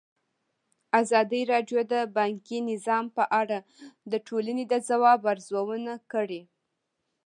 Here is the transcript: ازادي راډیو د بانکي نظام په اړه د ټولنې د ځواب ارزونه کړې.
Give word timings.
ازادي 1.01 1.41
راډیو 1.53 1.79
د 1.93 1.95
بانکي 2.17 2.59
نظام 2.71 3.05
په 3.17 3.23
اړه 3.41 3.57
د 4.11 4.13
ټولنې 4.27 4.63
د 4.71 4.73
ځواب 4.89 5.19
ارزونه 5.31 5.93
کړې. 6.11 6.41